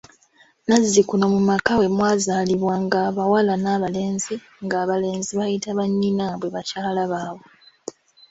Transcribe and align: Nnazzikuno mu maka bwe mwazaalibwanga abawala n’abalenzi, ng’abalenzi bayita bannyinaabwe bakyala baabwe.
Nnazzikuno 0.63 1.25
mu 1.33 1.39
maka 1.49 1.71
bwe 1.77 1.87
mwazaalibwanga 1.95 2.97
abawala 3.09 3.53
n’abalenzi, 3.63 4.35
ng’abalenzi 4.65 5.31
bayita 5.39 5.69
bannyinaabwe 5.77 6.47
bakyala 6.55 7.03
baabwe. 7.11 7.47